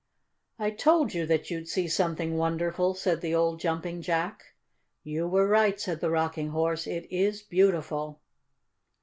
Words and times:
"I 0.57 0.71
told 0.71 1.13
you 1.13 1.27
that 1.27 1.51
you'd 1.51 1.67
see 1.67 1.87
something 1.87 2.35
wonderful," 2.35 2.95
said 2.95 3.21
the 3.21 3.35
old 3.35 3.59
Jumping 3.59 4.01
Jack. 4.01 4.55
"You 5.03 5.27
were 5.27 5.47
right," 5.47 5.79
said 5.79 5.99
the 6.01 6.09
Rocking 6.09 6.49
Horse. 6.49 6.87
"It 6.87 7.05
is 7.11 7.43
beautiful!" 7.43 8.19